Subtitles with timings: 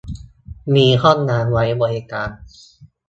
[0.73, 2.29] มีห้องน้ำไว้บริการ